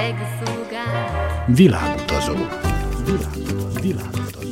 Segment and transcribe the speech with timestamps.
[0.00, 0.46] Világutazó.
[1.46, 2.34] Világutazó.
[3.80, 4.48] Világutazó.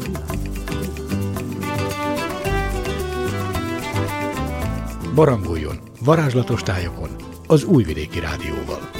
[5.14, 7.09] Barangoljon varázslatos tájokon
[7.46, 8.91] az Újvidéki Rádióval.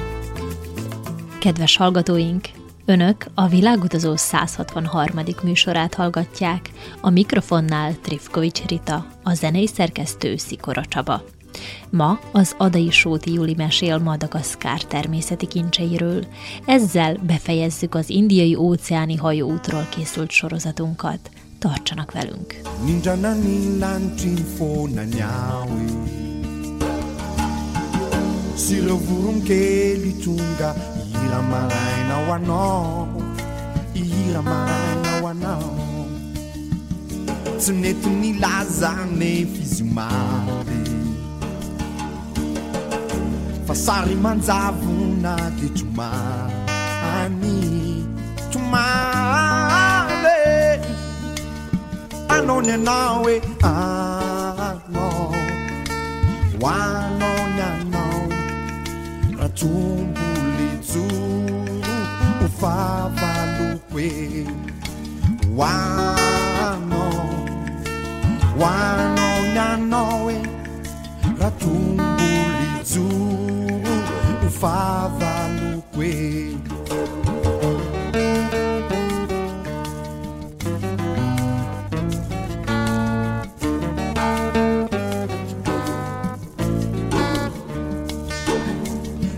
[1.41, 2.49] Kedves hallgatóink!
[2.85, 5.23] Önök a Világutazó 163.
[5.43, 6.71] műsorát hallgatják,
[7.01, 11.23] a mikrofonnál Trifkovics Rita, a zenei szerkesztő Szikora Csaba.
[11.91, 16.27] Ma az Adai Sóti Juli mesél Madagaszkár természeti kincseiről.
[16.65, 21.31] Ezzel befejezzük az indiai óceáni hajóútról készült sorozatunkat.
[21.59, 22.61] Tartsanak velünk!
[37.59, 40.58] Tsy mety nilaza ne fizimary fa
[43.85, 47.55] sary manjavona de tomany
[48.53, 50.41] tomale
[52.35, 53.37] anao ny anao hoe
[53.71, 55.31] anao
[56.61, 58.23] hoanao ny anao.
[59.39, 61.07] Raha jombolyjo
[62.39, 64.11] ho favaloko e.
[65.57, 67.11] Hoanao
[68.59, 70.39] hoanao ny anao hoe
[71.41, 73.28] raha jombolyjo
[74.59, 76.61] fava no coelho.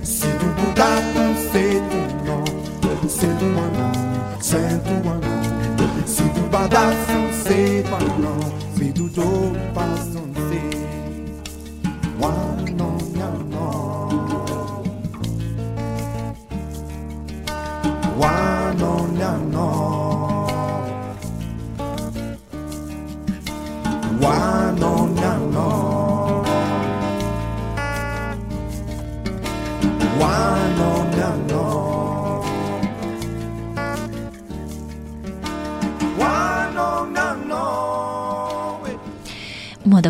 [0.02, 2.42] Sendo um buraco feito um nó,
[3.08, 3.92] sendo um anão,
[4.40, 5.42] sendo um anão,
[6.40, 7.18] um badaço
[9.02, 10.32] do passo um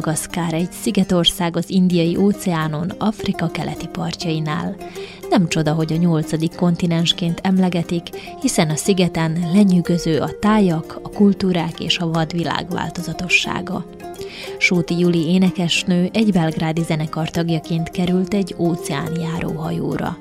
[0.01, 4.77] Madagaszkár egy szigetország az indiai óceánon, Afrika keleti partjainál.
[5.31, 8.09] Nem csoda, hogy a nyolcadik kontinensként emlegetik,
[8.41, 13.85] hiszen a szigeten lenyűgöző a tájak, a kultúrák és a vadvilág változatossága.
[14.59, 20.19] Sóti Juli énekesnő egy belgrádi zenekar tagjaként került egy óceáni járóhajóra.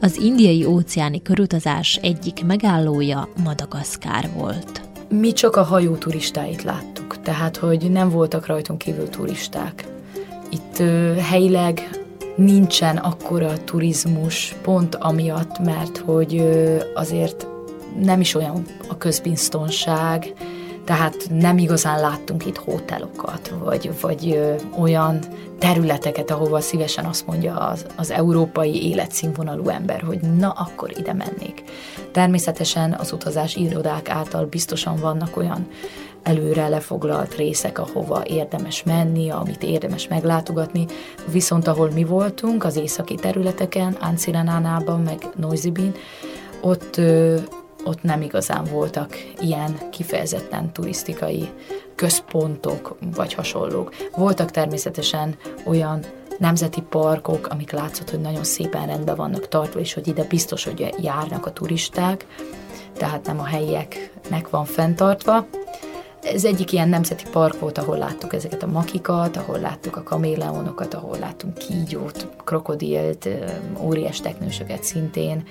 [0.00, 4.85] Az indiai óceáni körutazás egyik megállója Madagaszkár volt.
[5.08, 9.84] Mi csak a hajó turistáit láttuk, tehát hogy nem voltak rajtunk kívül turisták.
[10.50, 11.90] Itt ö, helyileg
[12.36, 17.46] nincsen akkora turizmus, pont amiatt, mert hogy ö, azért
[18.02, 20.32] nem is olyan a közbiztonság,
[20.86, 24.40] tehát nem igazán láttunk itt hotelokat, vagy, vagy
[24.78, 25.18] olyan
[25.58, 31.62] területeket, ahova szívesen azt mondja az, az európai életszínvonalú ember, hogy na, akkor ide mennék.
[32.12, 35.66] Természetesen az utazás irodák által biztosan vannak olyan
[36.22, 40.86] előre lefoglalt részek, ahova érdemes menni, amit érdemes meglátogatni,
[41.30, 45.94] viszont ahol mi voltunk, az északi területeken, Anciranánában, meg Noisibin,
[46.60, 47.00] ott
[47.86, 51.48] ott nem igazán voltak ilyen kifejezetten turisztikai
[51.94, 53.94] központok vagy hasonlók.
[54.16, 55.36] Voltak természetesen
[55.66, 56.00] olyan
[56.38, 60.94] nemzeti parkok, amik látszott, hogy nagyon szépen rendben vannak tartva, és hogy ide biztos, hogy
[61.02, 62.26] járnak a turisták,
[62.96, 65.46] tehát nem a helyieknek van fenntartva,
[66.32, 70.94] ez egyik ilyen nemzeti park volt, ahol láttuk ezeket a makikat, ahol láttuk a kaméleonokat,
[70.94, 73.28] ahol láttunk kígyót, krokodilt,
[73.80, 75.44] óriás teknősöket szintén,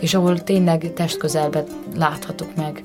[0.00, 1.64] és ahol tényleg testközelben
[1.96, 2.82] láthatok meg,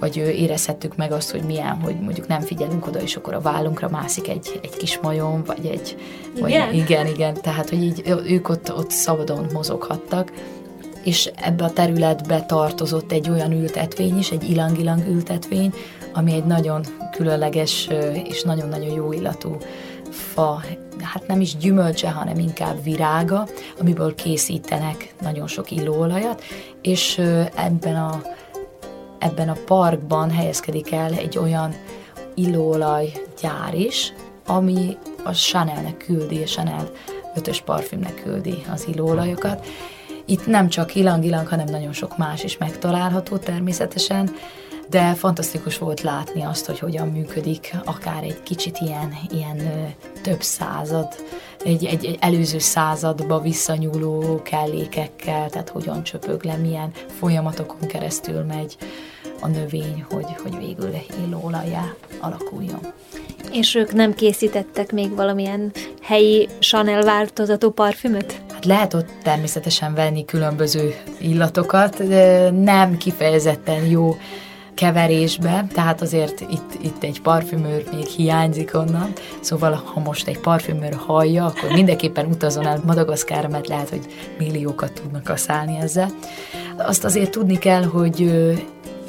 [0.00, 3.88] vagy érezhettük meg azt, hogy milyen, hogy mondjuk nem figyelünk oda, és akkor a vállunkra
[3.88, 5.96] mászik egy, egy kis majom, vagy egy...
[6.36, 6.66] Igen?
[6.66, 10.32] Vagy, igen, igen, tehát, hogy így ők ott, ott szabadon mozoghattak,
[11.04, 15.72] és ebbe a területbe tartozott egy olyan ültetvény is, egy ilang-ilang ültetvény,
[16.12, 17.88] ami egy nagyon különleges
[18.24, 19.56] és nagyon-nagyon jó illatú
[20.10, 20.62] fa,
[21.02, 23.46] hát nem is gyümölcse, hanem inkább virága,
[23.80, 26.42] amiből készítenek nagyon sok illóolajat,
[26.82, 27.18] és
[27.54, 28.22] ebben a,
[29.18, 31.74] ebben a parkban helyezkedik el egy olyan
[32.34, 34.12] illóolaj gyár is,
[34.46, 36.90] ami a Chanelnek küldi, a Chanel
[37.34, 39.66] ötös parfümnek küldi az illóolajokat.
[40.24, 44.30] Itt nem csak ilang-ilang, hanem nagyon sok más is megtalálható természetesen,
[44.90, 49.58] de fantasztikus volt látni azt, hogy hogyan működik akár egy kicsit ilyen, ilyen
[50.22, 51.08] több század,
[51.64, 58.76] egy, egy, egy előző századba visszanyúló kellékekkel, tehát hogyan csöpög le, milyen folyamatokon keresztül megy
[59.40, 60.90] a növény, hogy, hogy végül
[61.24, 62.80] illóolajá alakuljon.
[63.52, 65.72] És ők nem készítettek még valamilyen
[66.02, 68.40] helyi Chanel változatú parfümöt?
[68.52, 74.16] Hát lehet ott természetesen venni különböző illatokat, de nem kifejezetten jó
[74.80, 80.94] keverésbe, tehát azért itt, itt egy parfümőr még hiányzik onnan, szóval ha most egy parfümőr
[80.94, 84.06] hallja, akkor mindenképpen utazon el Madagaszkára, mert lehet, hogy
[84.38, 86.10] milliókat tudnak kaszálni ezzel.
[86.76, 88.30] Azt azért tudni kell, hogy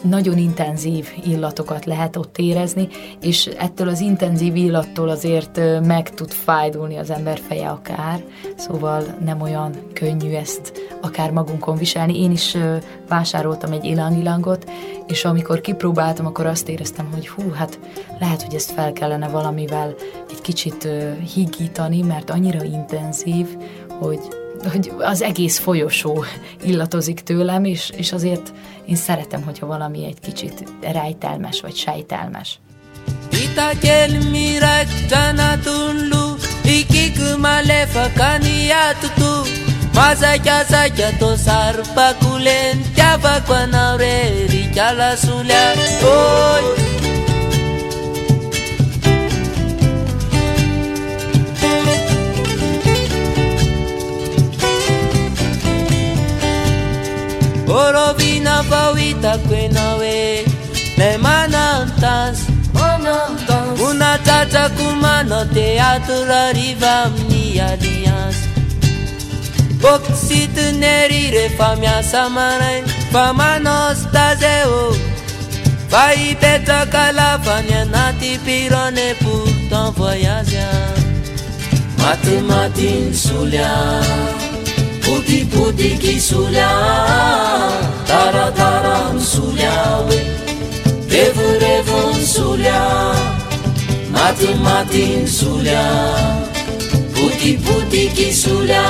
[0.01, 2.87] nagyon intenzív illatokat lehet ott érezni,
[3.21, 8.23] és ettől az intenzív illattól azért meg tud fájdulni az ember feje akár,
[8.55, 12.21] szóval nem olyan könnyű ezt akár magunkon viselni.
[12.21, 12.57] Én is
[13.07, 14.69] vásároltam egy ilangilangot,
[15.07, 17.79] és amikor kipróbáltam, akkor azt éreztem, hogy hú, hát
[18.19, 19.95] lehet, hogy ezt fel kellene valamivel
[20.29, 20.87] egy kicsit
[21.33, 23.47] higítani, mert annyira intenzív,
[23.99, 24.19] hogy
[24.71, 26.23] hogy az egész folyosó
[26.63, 28.53] illatozik tőlem, és, és azért
[28.85, 32.59] én szeretem, hogyha valami egy kicsit rejtelmes vagy sejtelmes.
[40.71, 45.73] Sakya to sarpa kulen, tyapa kwa naure, richala sulya,
[46.03, 46.90] oi.
[57.71, 60.45] orovina borovina pawitakuenawe
[60.97, 62.39] nemanantas
[63.89, 68.47] unacacakumano teaturariva amni aliansa
[69.81, 74.95] boksitunerire famiasamanain famanostazeo
[75.91, 80.71] fahipetrakalafany anaty pirone pourtant voyage a
[81.97, 84.40] matimatiny solia.
[85.11, 86.71] potipoti kisoly a
[88.07, 89.75] taratara misoly a
[90.07, 90.19] oe
[91.11, 92.83] revorevo ny soly a
[94.13, 95.85] matimaty ny soly a
[97.13, 98.87] potipoti kisoly a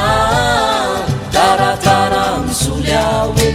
[1.33, 3.49] taratara misoly a oe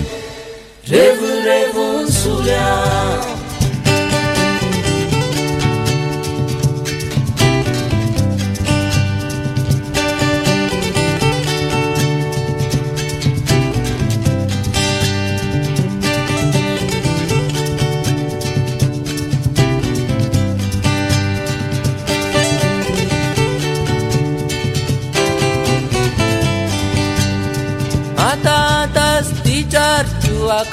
[0.90, 3.35] revorevo ny soly a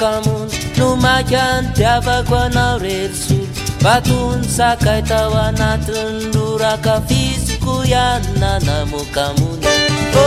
[0.04, 3.40] akamun numakan tiavako anao rery
[3.84, 9.64] batun sakay tao anatiny loraka fiziko ihany nanamokamony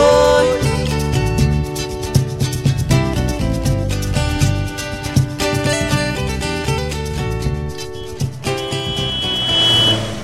[0.01, 0.49] oy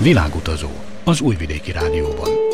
[0.03, 0.69] Világutazó
[1.03, 2.52] az Újvidéki Rádióban.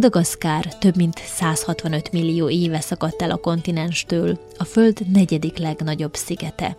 [0.00, 6.76] Madagaszkár több mint 165 millió éve szakadt el a kontinenstől, a Föld negyedik legnagyobb szigete.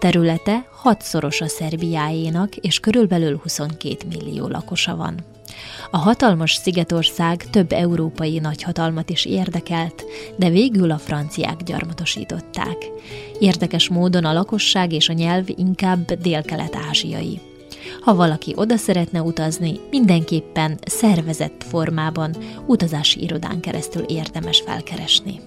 [0.00, 5.14] Területe hatszoros a Szerbiáénak, és körülbelül 22 millió lakosa van.
[5.90, 10.04] A hatalmas szigetország több európai nagyhatalmat is érdekelt,
[10.36, 12.76] de végül a franciák gyarmatosították.
[13.38, 17.49] Érdekes módon a lakosság és a nyelv inkább délkelet-ázsiai.
[18.00, 25.40] Ha valaki oda szeretne utazni, mindenképpen szervezett formában utazási irodán keresztül érdemes felkeresni.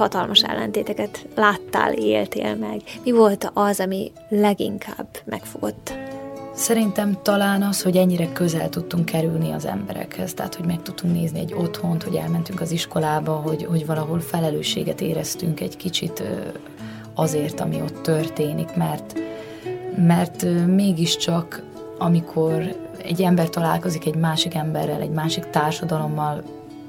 [0.00, 2.80] hatalmas ellentéteket láttál, éltél meg.
[3.04, 6.09] Mi volt az, ami leginkább megfogott?
[6.60, 11.38] Szerintem talán az, hogy ennyire közel tudtunk kerülni az emberekhez, tehát hogy meg tudtunk nézni
[11.38, 16.22] egy otthont, hogy elmentünk az iskolába, hogy, hogy valahol felelősséget éreztünk egy kicsit
[17.14, 19.18] azért, ami ott történik, mert,
[19.96, 21.62] mert mégiscsak
[21.98, 26.42] amikor egy ember találkozik egy másik emberrel, egy másik társadalommal,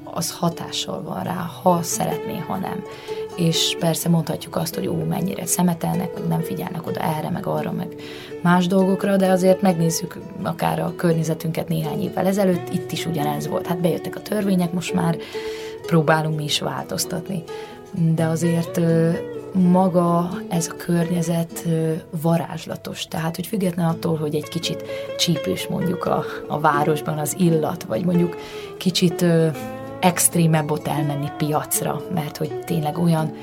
[0.03, 2.83] az hatással van rá, ha szeretné, ha nem.
[3.35, 7.71] És persze mondhatjuk azt, hogy ó, mennyire szemetelnek, meg nem figyelnek oda erre, meg arra,
[7.71, 7.95] meg
[8.41, 13.67] más dolgokra, de azért megnézzük akár a környezetünket néhány évvel ezelőtt, itt is ugyanez volt.
[13.67, 15.17] Hát bejöttek a törvények, most már
[15.85, 17.43] próbálunk mi is változtatni.
[18.15, 18.79] De azért
[19.53, 21.65] maga ez a környezet
[22.21, 23.07] varázslatos.
[23.07, 24.83] Tehát, hogy független attól, hogy egy kicsit
[25.17, 28.35] csípős mondjuk a, a városban az illat, vagy mondjuk
[28.77, 29.25] kicsit
[30.01, 33.33] extrémebb ott elmenni piacra, mert hogy tényleg olyan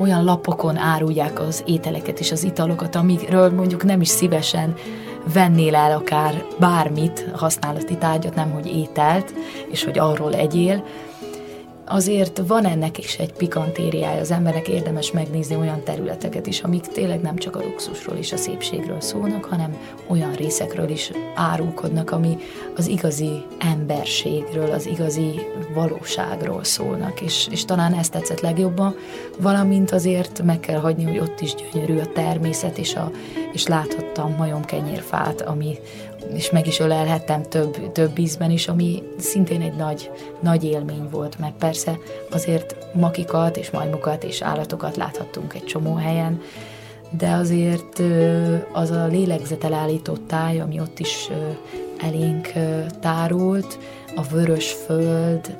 [0.00, 4.74] olyan lapokon árulják az ételeket és az italokat, amikről mondjuk nem is szívesen
[5.32, 9.34] vennél el akár bármit, használati tárgyat, nem hogy ételt,
[9.70, 10.84] és hogy arról egyél,
[11.92, 17.20] azért van ennek is egy pikantériája, az embernek érdemes megnézni olyan területeket is, amik tényleg
[17.20, 22.36] nem csak a luxusról és a szépségről szólnak, hanem olyan részekről is árulkodnak, ami
[22.76, 25.40] az igazi emberségről, az igazi
[25.74, 28.94] valóságról szólnak, és, és talán ezt tetszett legjobban,
[29.38, 33.10] valamint azért meg kell hagyni, hogy ott is gyönyörű a természet, és, a,
[33.52, 35.78] és láthattam majomkenyérfát, ami,
[36.34, 40.10] és meg is ölelhettem több, több ízben is, ami szintén egy nagy,
[40.40, 41.98] nagy élmény volt, meg persze
[42.30, 46.40] azért makikat és majmokat és állatokat láthattunk egy csomó helyen,
[47.18, 48.02] de azért
[48.72, 51.28] az a lélegzetelállított táj, ami ott is
[51.98, 52.52] elénk
[53.00, 53.78] tárult,
[54.16, 55.56] a vörös föld,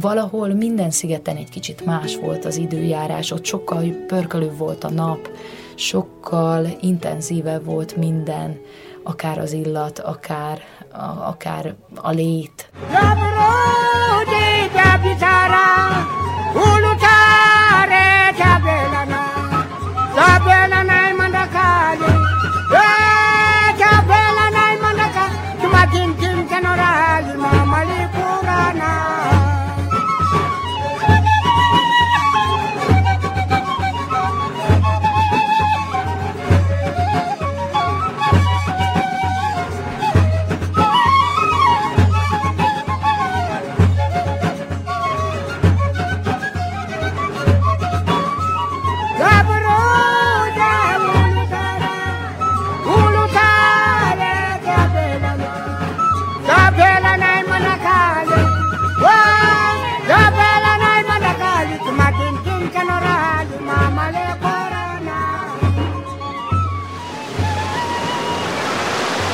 [0.00, 5.30] valahol minden szigeten egy kicsit más volt az időjárás, ott sokkal pörkölőbb volt a nap,
[5.74, 8.58] sokkal intenzívebb volt minden,
[9.08, 10.62] akár az illat, akár,
[10.92, 12.70] a, akár a lét.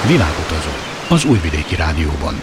[0.07, 0.71] Világutazó
[1.09, 2.35] az Újvidéki Rádióban.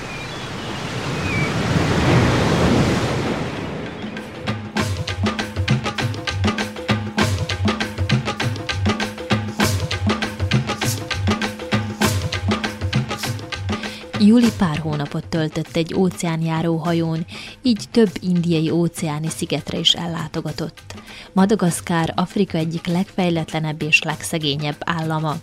[14.20, 17.26] Juli pár hónapot töltött egy óceánjáró hajón,
[17.62, 20.91] így több indiai óceáni szigetre is ellátogatott.
[21.34, 25.36] Madagaszkár Afrika egyik legfejletlenebb és legszegényebb állama.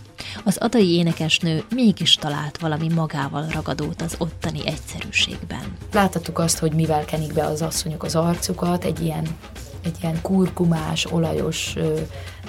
[0.43, 5.77] Az adai énekesnő mégis talált valami magával ragadót az ottani egyszerűségben.
[5.93, 9.27] Láthattuk azt, hogy mivel kenik be az asszonyok az arcukat, egy ilyen,
[9.83, 11.75] egy ilyen kurkumás, olajos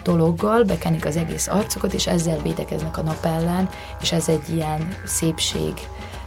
[0.03, 3.69] dologgal, bekenik az egész arcukat, és ezzel védekeznek a nap ellen,
[4.01, 5.73] és ez egy ilyen szépség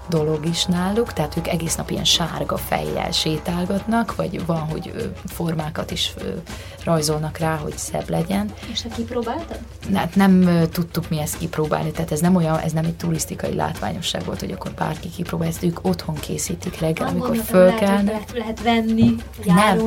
[0.10, 5.92] dolog is náluk, tehát ők egész nap ilyen sárga fejjel sétálgatnak, vagy van, hogy formákat
[5.92, 6.14] is
[6.84, 8.54] rajzolnak rá, hogy szebb legyen.
[8.72, 9.60] És te kipróbáltad?
[9.94, 14.26] Hát nem tudtuk mi ezt kipróbálni, tehát ez nem olyan, ez nem egy turisztikai látványosság
[14.26, 18.06] volt, hogy akkor bárki kipróbál, ezt ők otthon készítik reggel, nem amikor fölkelnek.
[18.06, 19.78] Lehet, lehet venni, nem,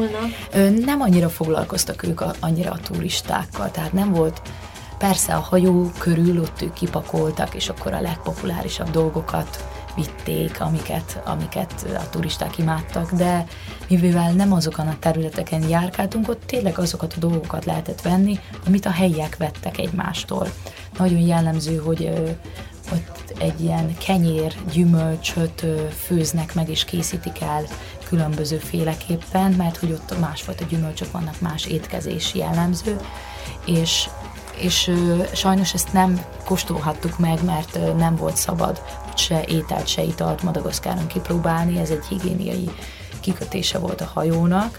[0.84, 4.42] nem annyira foglalkoztak ők a, annyira a turistákkal, tehát nem volt
[4.98, 9.64] Persze a hajó körül ott ők kipakoltak, és akkor a legpopulárisabb dolgokat
[9.96, 13.46] vitték, amiket, amiket a turisták imádtak, de
[13.88, 18.90] mivel nem azokon a területeken járkáltunk, ott tényleg azokat a dolgokat lehetett venni, amit a
[18.90, 20.48] helyiek vettek egymástól.
[20.98, 22.10] Nagyon jellemző, hogy
[22.92, 25.66] ott egy ilyen kenyér, gyümölcsöt
[26.04, 27.64] főznek meg és készítik el
[28.08, 32.96] különböző féleképpen, mert hogy ott másfajta gyümölcsök vannak, más étkezési jellemző,
[33.64, 34.08] és
[34.58, 34.92] és
[35.34, 38.82] sajnos ezt nem kóstolhattuk meg, mert nem volt szabad
[39.14, 42.70] se ételt, se italt Madagaszkáron kipróbálni, ez egy higiéniai
[43.20, 44.78] kikötése volt a hajónak.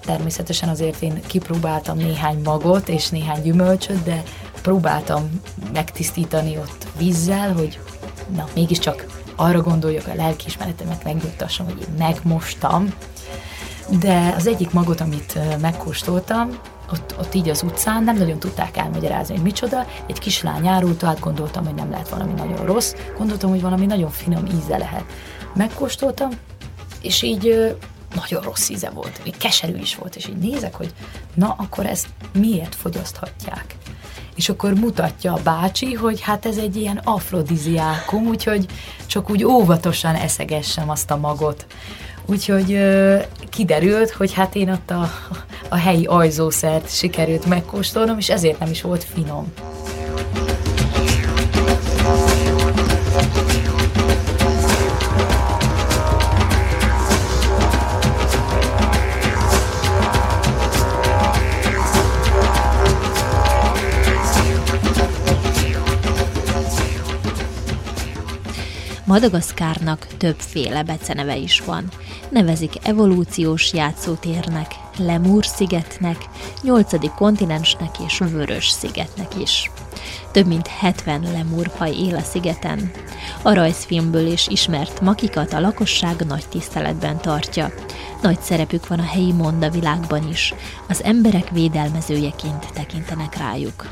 [0.00, 4.22] Természetesen azért én kipróbáltam néhány magot és néhány gyümölcsöt, de
[4.62, 5.40] próbáltam
[5.72, 7.80] megtisztítani ott vízzel, hogy
[8.36, 12.94] na, mégiscsak arra gondoljak a lelkiismeretemet megnyugtassam, hogy én megmostam.
[14.00, 16.58] De az egyik magot, amit megkóstoltam,
[16.92, 19.86] ott, ott így az utcán nem nagyon tudták elmagyarázni, hogy micsoda.
[20.06, 24.10] Egy kislány árult, át gondoltam, hogy nem lehet valami nagyon rossz, gondoltam, hogy valami nagyon
[24.10, 25.04] finom íze lehet.
[25.54, 26.30] Megkóstoltam,
[27.02, 27.76] és így
[28.14, 30.92] nagyon rossz íze volt, még keserű is volt, és így nézek, hogy
[31.34, 33.76] na, akkor ezt miért fogyaszthatják?
[34.34, 38.66] És akkor mutatja a bácsi, hogy hát ez egy ilyen afrodiziákum, úgyhogy
[39.06, 41.66] csak úgy óvatosan eszegessem azt a magot.
[42.26, 43.18] Úgyhogy ö,
[43.50, 45.10] kiderült, hogy hát én ott a,
[45.68, 49.52] a helyi ajzószert sikerült megkóstolnom, és ezért nem is volt finom.
[69.04, 71.88] Madagaszkárnak többféle beceneve is van.
[72.28, 76.16] Nevezik evolúciós játszótérnek, Lemur szigetnek,
[76.62, 79.70] nyolcadik kontinensnek és Vörös szigetnek is.
[80.30, 82.90] Több mint 70 lemurfaj él a szigeten.
[83.42, 87.72] A rajzfilmből is ismert makikat a lakosság nagy tiszteletben tartja.
[88.22, 90.54] Nagy szerepük van a helyi monda világban is.
[90.88, 93.86] Az emberek védelmezőjeként tekintenek rájuk.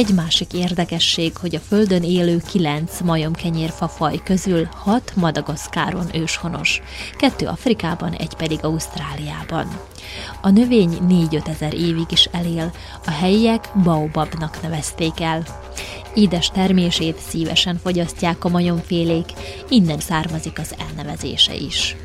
[0.00, 6.82] Egy másik érdekesség, hogy a Földön élő kilenc majomkenyérfa faj közül hat Madagaszkáron őshonos,
[7.16, 9.66] kettő Afrikában, egy pedig Ausztráliában.
[10.40, 12.72] A növény 4-5 ezer évig is elél,
[13.06, 15.42] a helyiek baobabnak nevezték el.
[16.14, 19.32] Édes termését szívesen fogyasztják a majomfélék,
[19.68, 21.96] innen származik az elnevezése is.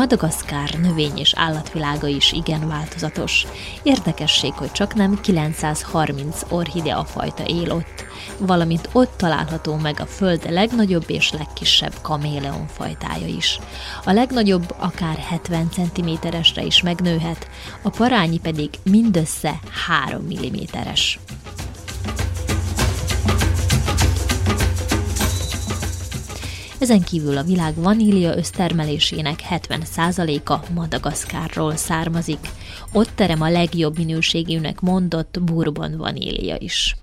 [0.00, 3.46] Madagaszkár növény- és állatvilága is igen változatos.
[3.82, 8.04] Érdekesség, hogy csak nem 930 orchidea fajta él ott,
[8.38, 13.58] valamint ott található meg a föld legnagyobb és legkisebb kaméleon fajtája is.
[14.04, 17.48] A legnagyobb akár 70 cm-esre is megnőhet,
[17.82, 21.18] a parányi pedig mindössze 3 mm-es.
[26.80, 32.48] Ezen kívül a világ vanília össztermelésének 70%-a Madagaszkárról származik.
[32.92, 36.96] Ott terem a legjobb minőségűnek mondott bourbon vanília is.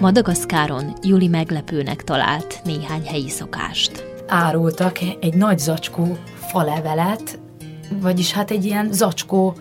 [0.00, 4.04] Madagaszkáron Juli meglepőnek talált néhány helyi szokást.
[4.26, 7.38] Árultak egy nagy zacskó falevelet,
[8.00, 9.54] vagyis hát egy ilyen zacskó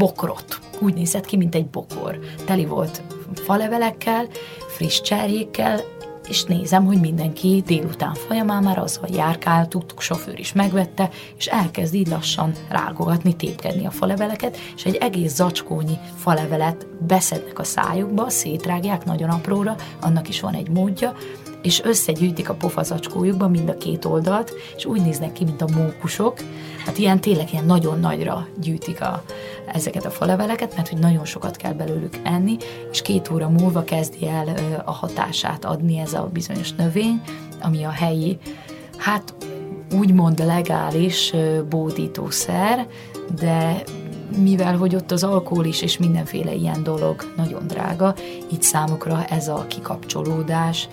[0.00, 0.60] bokrot.
[0.78, 2.18] Úgy nézett ki, mint egy bokor.
[2.44, 3.02] Teli volt
[3.34, 4.26] falevelekkel,
[4.68, 5.80] friss cserjékkel,
[6.28, 11.94] és nézem, hogy mindenki délután folyamán már azzal járkál, tudtuk, sofőr is megvette, és elkezd
[11.94, 19.04] így lassan rágogatni, tépkedni a faleveleket, és egy egész zacskónyi falevelet beszednek a szájukba, szétrágják
[19.04, 21.14] nagyon apróra, annak is van egy módja,
[21.62, 26.38] és összegyűjtik a pofazacskójukba mind a két oldalt, és úgy néznek ki, mint a mókusok.
[26.84, 29.22] Hát ilyen tényleg ilyen nagyon nagyra gyűjtik a,
[29.66, 32.56] ezeket a faleveleket, mert hogy nagyon sokat kell belőlük enni,
[32.90, 37.20] és két óra múlva kezdi el a hatását adni ez a bizonyos növény,
[37.62, 38.38] ami a helyi,
[38.96, 39.34] hát
[39.98, 41.32] úgymond legális
[41.68, 42.86] bódítószer,
[43.40, 43.82] de
[44.38, 48.14] mivel hogy ott az alkohol is és mindenféle ilyen dolog nagyon drága,
[48.52, 50.88] így számukra ez a kikapcsolódás,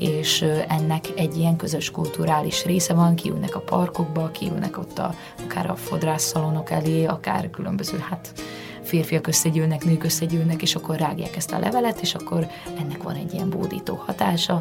[0.00, 5.70] és ennek egy ilyen közös kulturális része van, kiülnek a parkokba, kiülnek ott a, akár
[5.70, 8.32] a fodrászszalonok elé, akár különböző hát
[8.82, 12.46] férfiak összegyűlnek, nők összegyűlnek, és akkor rágják ezt a levelet, és akkor
[12.78, 14.58] ennek van egy ilyen bódító hatása.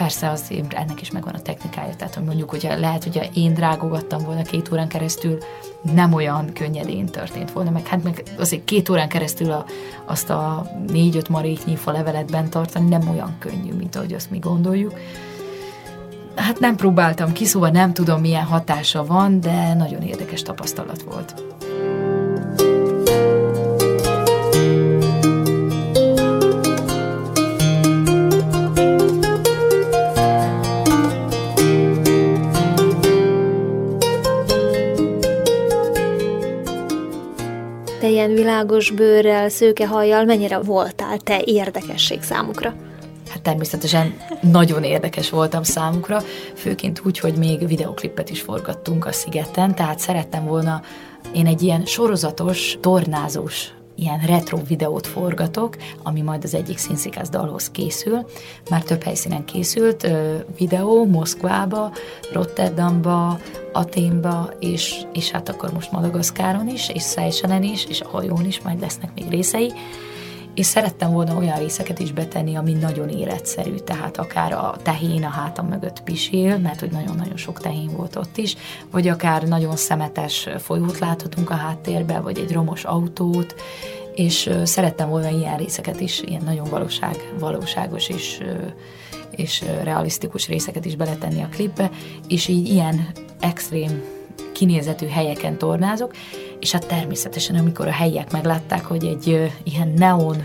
[0.00, 4.22] Persze az ennek is megvan a technikája, tehát hogy mondjuk, hogyha lehet, hogyha én drágogattam
[4.22, 5.38] volna két órán keresztül,
[5.94, 9.64] nem olyan könnyedén történt volna, meg hát meg azért két órán keresztül a,
[10.04, 14.92] azt a négy-öt maréknyi fa leveletben tartani nem olyan könnyű, mint ahogy azt mi gondoljuk.
[16.34, 21.49] Hát nem próbáltam ki, szóval nem tudom, milyen hatása van, de nagyon érdekes tapasztalat volt.
[38.20, 42.74] Ilyen világos bőrrel, szőke hajjal mennyire voltál te érdekesség számukra?
[43.30, 46.20] Hát természetesen nagyon érdekes voltam számukra,
[46.54, 50.82] főként úgy, hogy még videoklipet is forgattunk a szigeten, tehát szerettem volna
[51.34, 53.68] én egy ilyen sorozatos, tornázós
[54.00, 58.26] ilyen retro videót forgatok, ami majd az egyik színszikász dalhoz készül.
[58.70, 61.92] Már több helyszínen készült ö, videó, Moszkvába,
[62.32, 63.38] Rotterdamba,
[63.72, 68.60] Aténba, és, és hát akkor most Madagaszkáron is, és Seychellen is, és a hajón is
[68.60, 69.72] majd lesznek még részei
[70.60, 75.28] és szerettem volna olyan részeket is betenni, ami nagyon életszerű, tehát akár a tehén a
[75.28, 78.56] hátam mögött pisil, mert hogy nagyon-nagyon sok tehén volt ott is,
[78.90, 83.54] vagy akár nagyon szemetes folyót láthatunk a háttérbe, vagy egy romos autót,
[84.14, 88.40] és szerettem volna ilyen részeket is, ilyen nagyon valóság, valóságos és,
[89.30, 91.90] és realisztikus részeket is beletenni a klipbe,
[92.28, 93.08] és így ilyen
[93.40, 94.19] extrém
[94.52, 96.12] kinézetű helyeken tornázok,
[96.60, 100.36] és hát természetesen, amikor a helyiek meglátták, hogy egy ilyen neon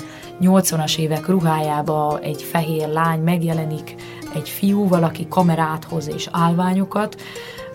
[0.42, 3.96] 80-as évek ruhájába egy fehér lány megjelenik
[4.36, 7.16] egy fiú, valaki kamerát hoz és állványokat,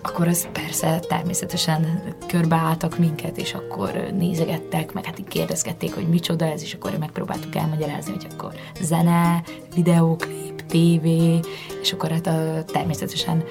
[0.03, 6.45] akkor az persze természetesen körbeálltak minket, és akkor nézegettek, meg hát így kérdezgették, hogy micsoda
[6.45, 9.43] ez, és akkor megpróbáltuk elmagyarázni, hogy akkor zene,
[9.75, 11.41] videóklip, tévé,
[11.83, 13.45] és akkor hát a, természetesen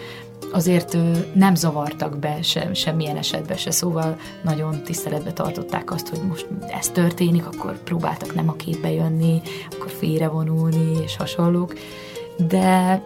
[0.52, 0.98] azért
[1.34, 6.48] nem zavartak be sem, semmilyen esetben se, szóval nagyon tiszteletbe tartották azt, hogy most
[6.80, 11.74] ez történik, akkor próbáltak nem a képbe jönni, akkor félrevonulni és hasonlók,
[12.48, 13.02] de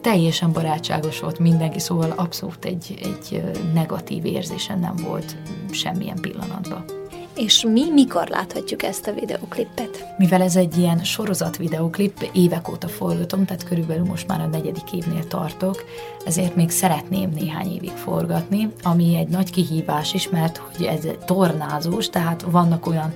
[0.00, 3.42] teljesen barátságos volt mindenki, szóval abszolút egy, egy
[3.74, 5.36] negatív érzésen nem volt
[5.70, 6.97] semmilyen pillanatban.
[7.38, 10.04] És mi mikor láthatjuk ezt a videoklipet?
[10.16, 14.92] Mivel ez egy ilyen sorozat videoklip, évek óta forgatom, tehát körülbelül most már a negyedik
[14.92, 15.84] évnél tartok,
[16.26, 22.08] ezért még szeretném néhány évig forgatni, ami egy nagy kihívás is, mert hogy ez tornázós,
[22.10, 23.14] tehát vannak olyan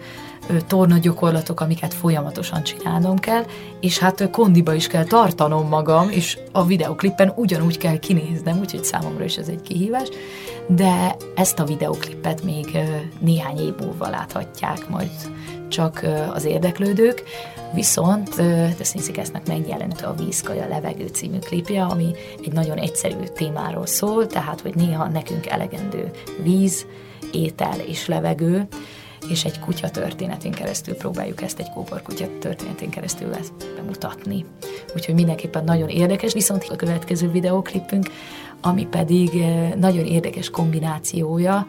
[0.67, 3.45] torna gyakorlatok, amiket folyamatosan csinálnom kell,
[3.81, 9.25] és hát kondiba is kell tartanom magam, és a videoklippen ugyanúgy kell kinéznem, úgyhogy számomra
[9.25, 10.09] is ez egy kihívás,
[10.67, 12.79] de ezt a videoklipet még
[13.19, 15.11] néhány év múlva láthatják majd
[15.69, 17.23] csak az érdeklődők,
[17.75, 18.29] Viszont
[18.81, 22.11] a Színszikesznek megjelent a Vízkaja levegő című klipje, ami
[22.45, 26.11] egy nagyon egyszerű témáról szól, tehát hogy néha nekünk elegendő
[26.43, 26.87] víz,
[27.33, 28.67] étel és levegő,
[29.33, 31.69] és egy kutya történetén keresztül próbáljuk ezt egy
[32.03, 33.35] kutya történetén keresztül
[33.77, 34.45] bemutatni.
[34.95, 38.11] Úgyhogy mindenképpen nagyon érdekes, viszont a következő videóklipünk,
[38.61, 41.67] ami pedig eh, nagyon érdekes kombinációja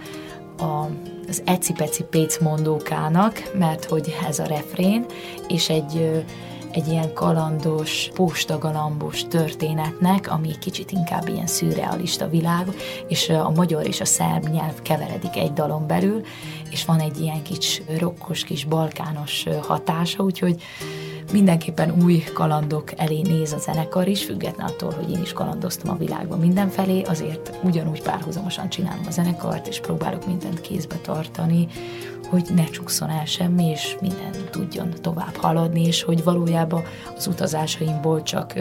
[0.58, 0.88] a
[1.28, 5.06] az Eci-Peci Péc mondókának, mert hogy ez a refrén,
[5.48, 6.24] és egy eh,
[6.74, 12.68] egy ilyen kalandos, postagalambos történetnek, ami kicsit inkább ilyen szürrealista világ,
[13.08, 16.22] és a magyar és a szerb nyelv keveredik egy dalon belül,
[16.70, 20.62] és van egy ilyen kicsi rokkos, kis balkános hatása, úgyhogy
[21.32, 25.98] mindenképpen új kalandok elé néz a zenekar is, független attól, hogy én is kalandoztam a
[25.98, 31.68] világban mindenfelé, azért ugyanúgy párhuzamosan csinálom a zenekart, és próbálok mindent kézbe tartani,
[32.34, 36.84] hogy ne csúszson el semmi, és minden tudjon tovább haladni, és hogy valójában
[37.16, 38.54] az utazásaimból csak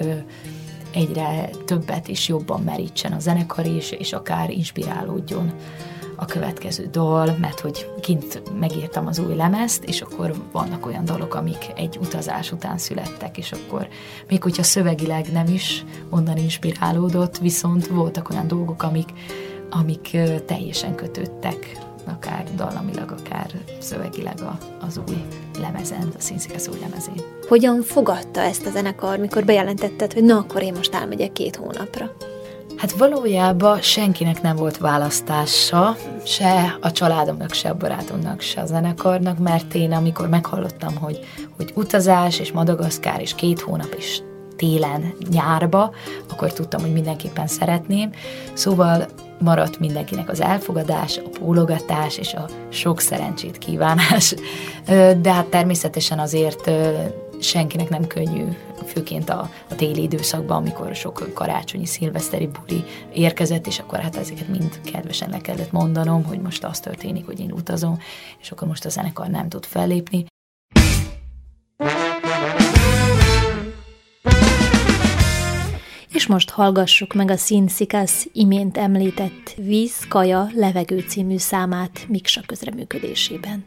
[0.93, 5.53] egyre többet és jobban merítsen a zenekar is, és akár inspirálódjon
[6.17, 11.35] a következő dal, mert hogy kint megírtam az új lemezt, és akkor vannak olyan dalok,
[11.35, 13.89] amik egy utazás után születtek, és akkor
[14.29, 19.09] még hogyha szövegileg nem is onnan inspirálódott, viszont voltak olyan dolgok, amik,
[19.71, 24.39] amik teljesen kötődtek akár dallamilag, akár szövegileg
[24.87, 25.25] az új
[25.61, 27.25] lemezen, a Színszikesz új lemezén.
[27.49, 32.11] Hogyan fogadta ezt a zenekar, mikor bejelentetted, hogy na akkor én most elmegyek két hónapra?
[32.77, 39.39] Hát valójában senkinek nem volt választása, se a családomnak, se a barátomnak, se a zenekarnak,
[39.39, 41.19] mert én amikor meghallottam, hogy,
[41.57, 44.23] hogy utazás és Madagaszkár és két hónap is
[44.57, 45.95] télen, nyárba,
[46.31, 48.11] akkor tudtam, hogy mindenképpen szeretném.
[48.53, 49.07] Szóval
[49.43, 54.35] maradt mindenkinek az elfogadás, a pólogatás és a sok szerencsét kívánás.
[55.21, 56.71] De hát természetesen azért
[57.41, 58.45] senkinek nem könnyű,
[58.87, 64.49] főként a, a téli időszakban, amikor sok karácsonyi, szilveszteri buli érkezett, és akkor hát ezeket
[64.49, 67.99] mind kedvesen le kellett mondanom, hogy most az történik, hogy én utazom,
[68.41, 70.25] és akkor most a zenekar nem tud fellépni.
[76.23, 83.65] És most hallgassuk meg a Színszikasz imént említett Víz, Kaja, Levegő című számát Miksa közreműködésében.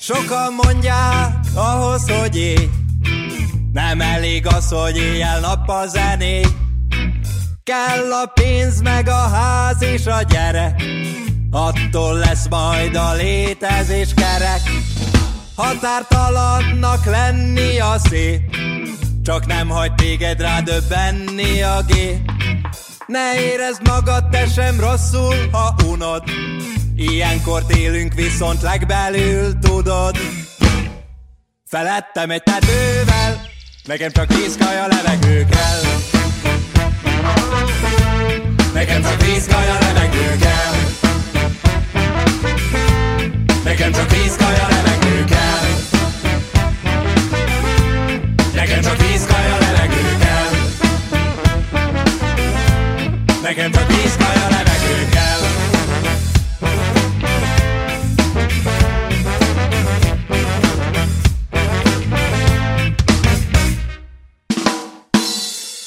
[0.00, 2.70] Sokan mondják ahhoz, hogy én
[3.72, 6.40] Nem elég az, hogy éjjel-nappal zené.
[7.62, 10.82] Kell a pénz, meg a ház és a gyerek
[11.56, 14.60] Attól lesz majd a létezés kerek.
[15.54, 18.56] Határtalannak lenni a szép.
[19.22, 22.30] Csak nem hagy téged rá döbbenni a gép.
[23.06, 26.22] Ne érezd magad te sem rosszul, ha unod.
[26.96, 30.16] Ilyenkor élünk viszont legbelül tudod.
[31.66, 33.40] Felettem egy tetővel
[33.84, 35.80] Nekem csak vízkaja levegő kell.
[38.72, 40.83] Nekem csak vízkaja levegő kell
[43.76, 45.66] Nekem csak vízkaja levegő kell.
[48.54, 50.50] Nekem csak vízkaja levegő kell.
[53.42, 55.40] Nekem csak vízkaja levegő kell.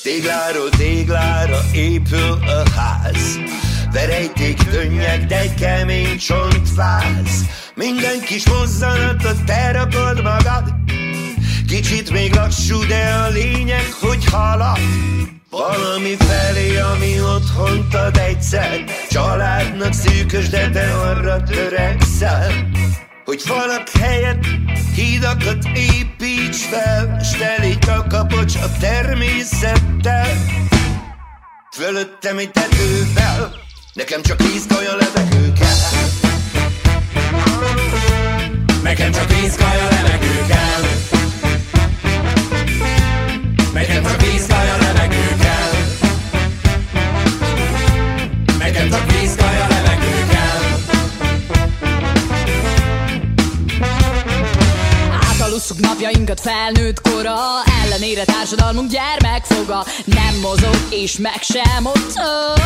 [0.03, 3.39] Tégláról téglára épül a ház.
[3.91, 10.73] Verejték könnyek, de kemény csontváz Minden kis mozzanatot te rakod magad
[11.67, 14.79] Kicsit még lassú, de a lényeg, hogy halad
[15.49, 22.51] Valami felé, ami otthont ad egyszer Családnak szűkös, de te arra törekszel
[23.25, 24.45] hogy falak helyett
[24.95, 30.27] hídakat építs fel, s telíts a kapocs a természettel.
[31.75, 33.51] Fölöttem egy tetővel,
[33.93, 36.16] nekem csak víz kaja levegő kell.
[38.83, 40.81] Nekem csak vízkaja levegő kell.
[43.73, 45.71] Nekem csak vízkaja levegő kell.
[48.57, 50.61] Nekem csak vízkaja levegő kell.
[55.31, 57.35] Átalusszuk napjainkat felnőtt kora
[57.83, 59.85] Ellenére társadalmunk gyermekfoga.
[60.05, 62.57] Nem mozog és meg sem mozog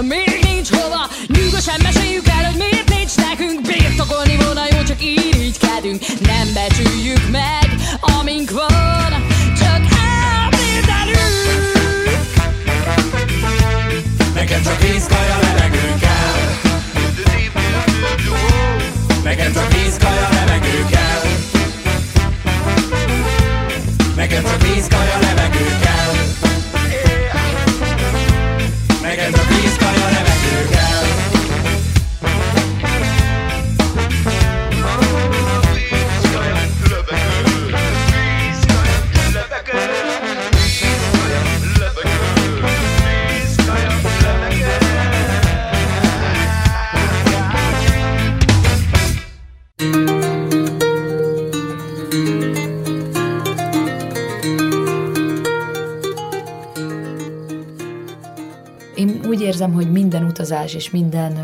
[0.00, 1.08] Még nincs hova?
[1.26, 7.68] Nyugodtan meséljük el, hogy miért nincs nekünk Birtokolni volna jó, csak irigykedünk Nem becsüljük meg,
[8.00, 8.69] amink van
[60.50, 61.38] utazás és minden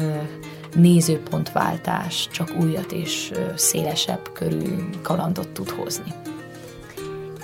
[0.75, 6.13] nézőpontváltás csak újat és szélesebb körű kalandot tud hozni.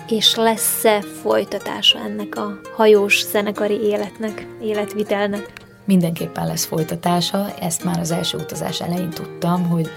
[0.08, 5.52] És lesz-e folytatása ennek a hajós zenekari életnek, életvitelnek?
[5.84, 9.90] Mindenképpen lesz folytatása, ezt már az első utazás elején tudtam, hogy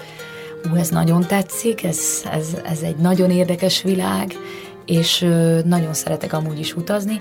[0.72, 2.00] ú, ez nagyon tetszik, ez,
[2.32, 4.34] ez, ez egy nagyon érdekes világ,
[4.84, 5.26] és
[5.64, 7.20] nagyon szeretek amúgy is utazni,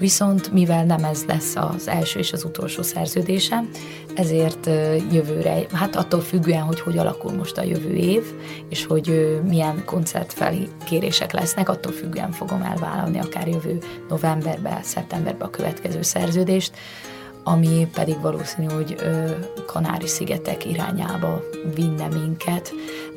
[0.00, 3.70] viszont mivel nem ez lesz az első és az utolsó szerződésem,
[4.14, 4.66] ezért
[5.12, 8.22] jövőre, hát attól függően, hogy hogy alakul most a jövő év,
[8.68, 16.02] és hogy milyen koncertfelkérések lesznek, attól függően fogom elvállalni akár jövő novemberben, szeptemberben a következő
[16.02, 16.72] szerződést,
[17.44, 18.94] ami pedig valószínű, hogy
[19.66, 21.42] Kanári-szigetek irányába
[21.74, 22.72] vinne minket.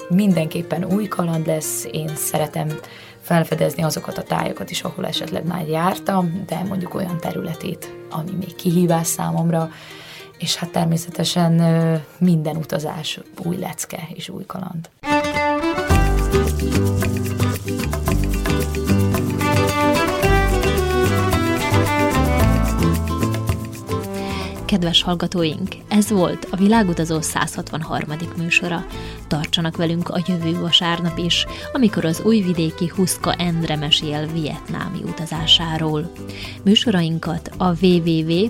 [0.10, 2.68] Mindenképpen új kaland lesz, én szeretem
[3.24, 8.56] felfedezni azokat a tájakat is, ahol esetleg már jártam, de mondjuk olyan területét, ami még
[8.56, 9.70] kihívás számomra,
[10.38, 11.52] és hát természetesen
[12.18, 14.90] minden utazás új lecke és új kaland.
[24.74, 28.10] Kedves hallgatóink, ez volt a Világutazó 163.
[28.38, 28.86] műsora.
[29.28, 36.12] Tartsanak velünk a jövő vasárnap is, amikor az újvidéki Huszka Endre mesél vietnámi utazásáról.
[36.64, 38.50] Műsorainkat a www.rtv.rs.hu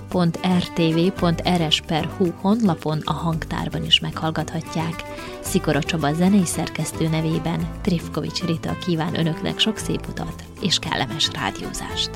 [2.40, 5.04] honlapon a hangtárban is meghallgathatják.
[5.40, 12.10] Szikora Csaba zenei szerkesztő nevében Trifkovics Rita kíván önöknek sok szép utat és kellemes rádiózást.